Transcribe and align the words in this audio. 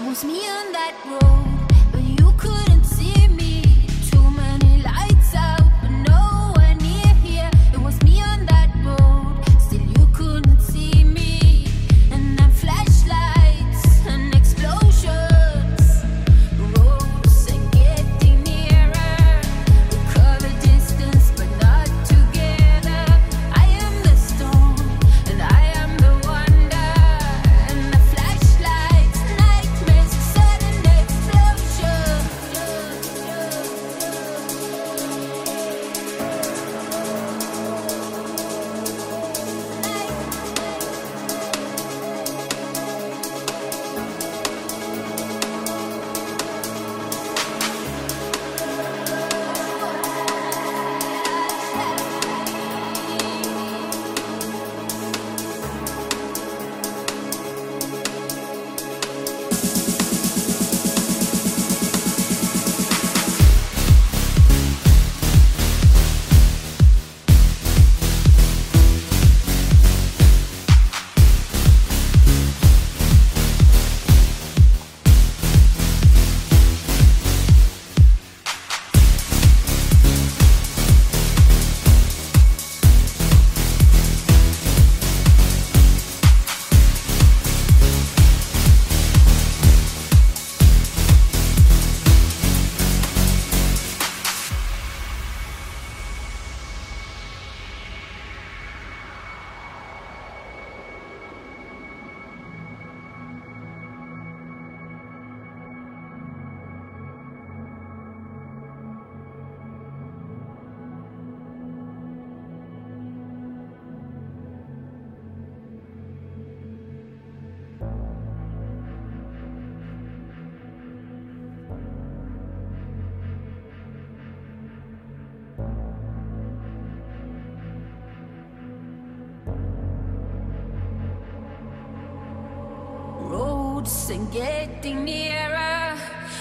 moves 0.00 0.24
me 0.24 0.48
on 0.48 0.72
that 0.72 0.94
road. 1.06 1.59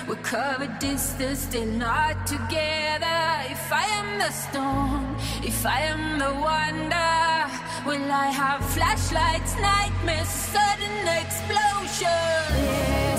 We 0.10 0.16
cover 0.24 0.66
distance, 0.80 1.42
still 1.42 1.68
not 1.68 2.26
together. 2.26 3.22
If 3.56 3.72
I 3.72 3.86
am 4.00 4.18
the 4.18 4.32
storm, 4.32 5.16
if 5.44 5.64
I 5.68 5.82
am 5.82 6.18
the 6.18 6.34
wonder, 6.34 7.46
will 7.86 8.12
I 8.12 8.32
have 8.32 8.66
flashlights, 8.74 9.54
nightmares, 9.62 10.28
sudden 10.28 11.08
explosion? 11.22 13.19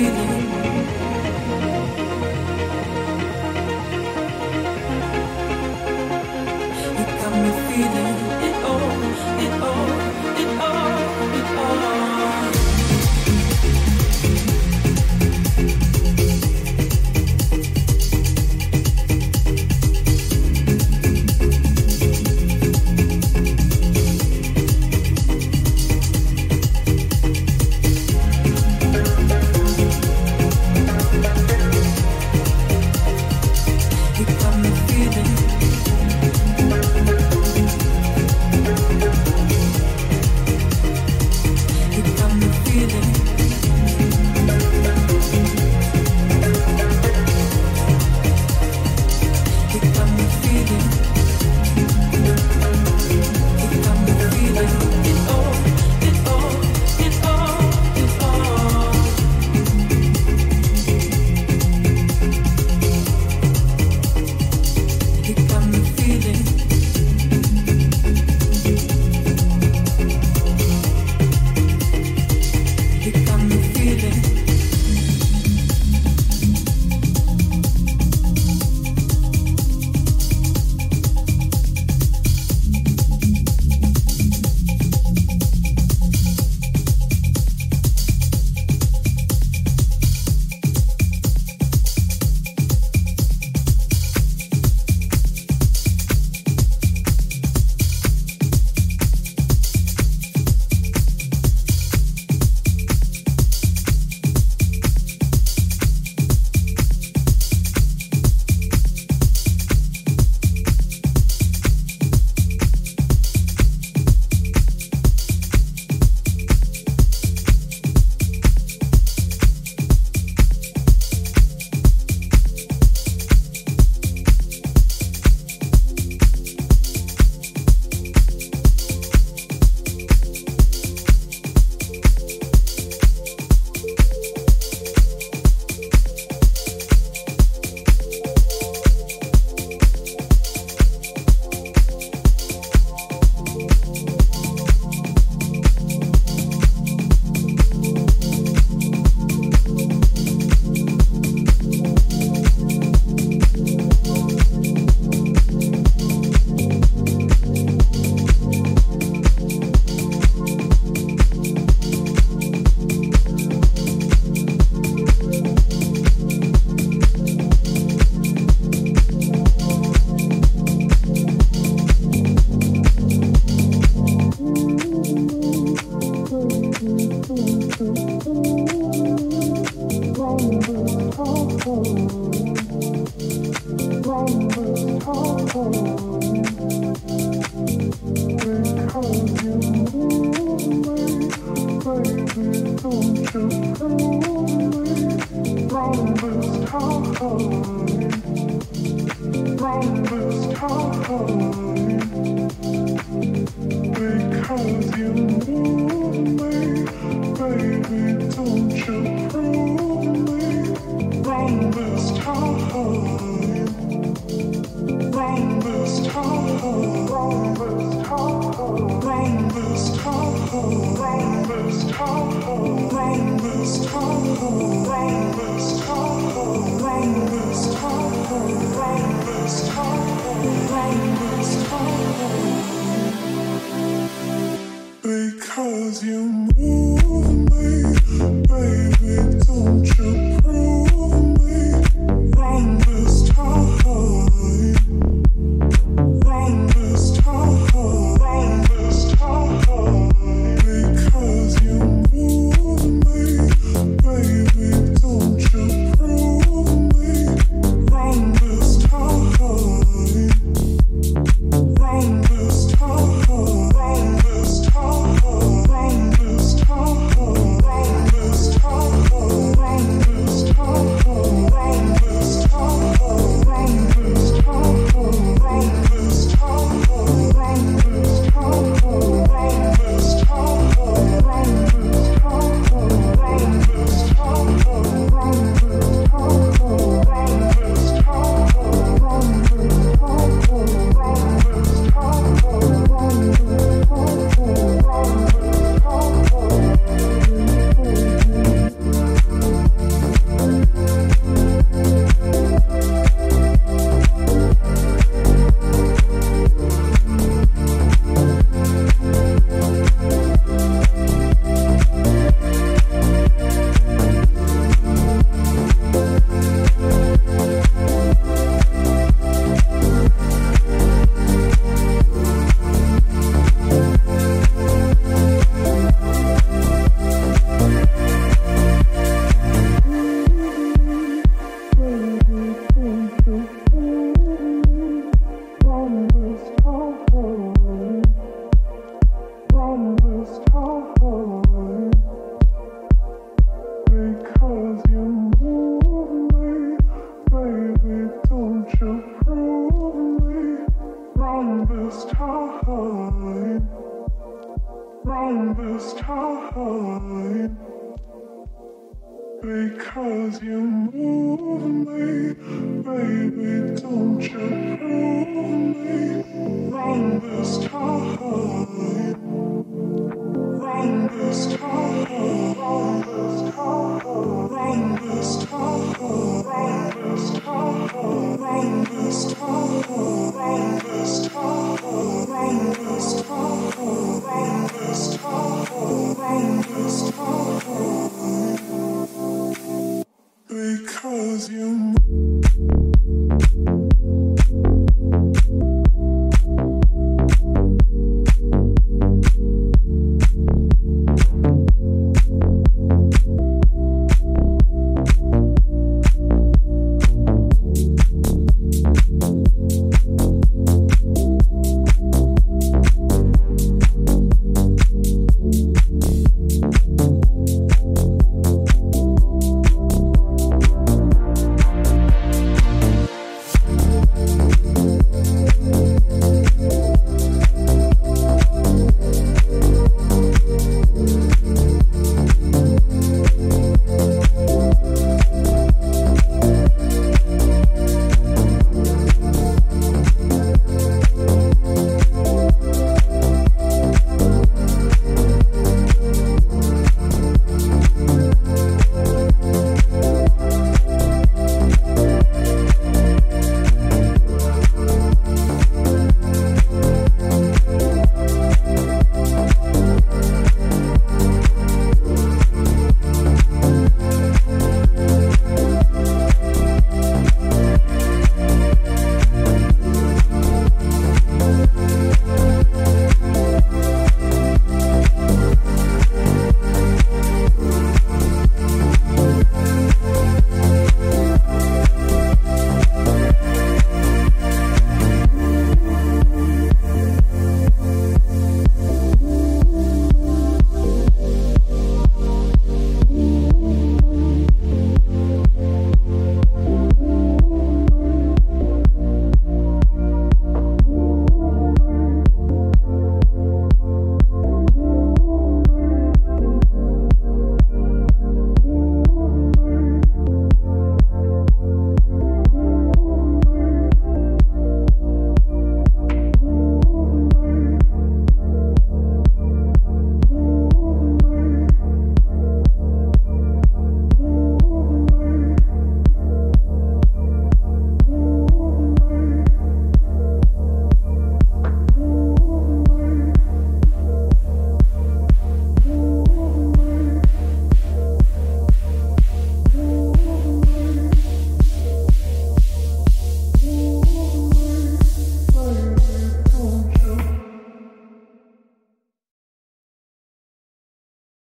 Me 0.00 0.53